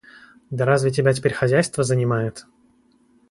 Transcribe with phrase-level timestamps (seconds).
[0.49, 2.47] Да разве тебя теперь хозяйство занимает?